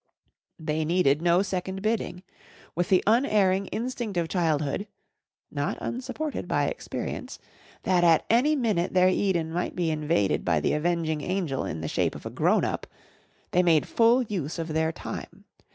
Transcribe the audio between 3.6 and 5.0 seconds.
instinct of childhood